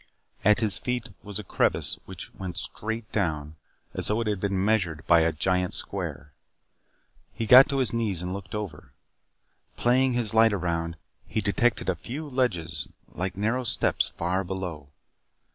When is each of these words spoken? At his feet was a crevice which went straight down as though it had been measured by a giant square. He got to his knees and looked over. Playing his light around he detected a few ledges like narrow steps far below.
At 0.43 0.61
his 0.61 0.79
feet 0.79 1.09
was 1.21 1.37
a 1.37 1.43
crevice 1.43 1.99
which 2.05 2.33
went 2.33 2.57
straight 2.57 3.11
down 3.11 3.55
as 3.93 4.07
though 4.07 4.19
it 4.21 4.25
had 4.25 4.39
been 4.39 4.65
measured 4.65 5.05
by 5.05 5.19
a 5.21 5.31
giant 5.31 5.75
square. 5.75 6.33
He 7.35 7.45
got 7.45 7.69
to 7.69 7.77
his 7.77 7.93
knees 7.93 8.23
and 8.23 8.33
looked 8.33 8.55
over. 8.55 8.93
Playing 9.77 10.13
his 10.13 10.33
light 10.33 10.53
around 10.53 10.97
he 11.27 11.39
detected 11.39 11.87
a 11.87 11.95
few 11.95 12.27
ledges 12.27 12.87
like 13.09 13.37
narrow 13.37 13.63
steps 13.63 14.07
far 14.17 14.43
below. 14.43 14.89